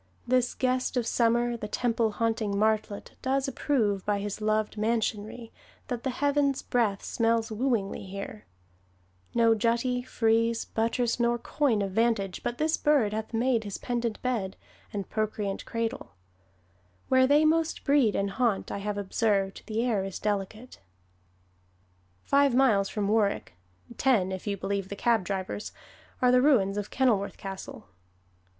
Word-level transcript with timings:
This 0.27 0.55
guest 0.55 0.97
of 0.97 1.05
Summer, 1.05 1.55
The 1.55 1.67
temple 1.67 2.13
haunting 2.13 2.57
martlet, 2.57 3.11
does 3.21 3.47
approve, 3.47 4.03
By 4.03 4.17
his 4.17 4.41
loved 4.41 4.75
mansionry, 4.75 5.51
that 5.89 6.01
the 6.01 6.09
heaven's 6.09 6.63
breath 6.63 7.03
Smells 7.03 7.51
wooingly 7.51 8.07
here: 8.07 8.45
no 9.35 9.53
jutty, 9.53 10.01
frieze, 10.03 10.65
Buttress, 10.65 11.19
nor 11.19 11.37
coign 11.37 11.83
of 11.83 11.91
vantage, 11.91 12.41
but 12.41 12.57
this 12.57 12.77
bird 12.77 13.13
Hath 13.13 13.31
made 13.31 13.63
his 13.63 13.77
pendent 13.77 14.19
bed, 14.23 14.57
and 14.91 15.07
procreant 15.07 15.65
cradle; 15.65 16.13
Where 17.07 17.27
they 17.27 17.45
most 17.45 17.83
breed 17.83 18.15
and 18.15 18.31
haunt, 18.31 18.71
I 18.71 18.79
have 18.79 18.97
observed, 18.97 19.61
The 19.67 19.85
air 19.85 20.03
is 20.03 20.17
delicate." 20.17 20.79
Five 22.23 22.55
miles 22.55 22.89
from 22.89 23.07
Warwick 23.07 23.53
(ten, 23.99 24.31
if 24.31 24.47
you 24.47 24.57
believe 24.57 24.89
the 24.89 24.95
cab 24.95 25.23
drivers) 25.23 25.71
are 26.23 26.31
the 26.31 26.41
ruins 26.41 26.75
of 26.75 26.89
Kenilworth 26.89 27.37
Castle. 27.37 27.85